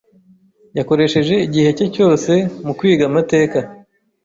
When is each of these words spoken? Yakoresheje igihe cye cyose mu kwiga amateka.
Yakoresheje 0.77 1.33
igihe 1.47 1.69
cye 1.77 1.85
cyose 1.95 2.31
mu 2.65 2.73
kwiga 2.77 3.03
amateka. 3.11 3.57